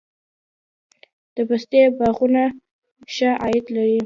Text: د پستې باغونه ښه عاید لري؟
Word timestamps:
د 1.35 1.37
پستې 1.49 1.81
باغونه 1.97 2.43
ښه 3.13 3.29
عاید 3.41 3.65
لري؟ 3.75 3.97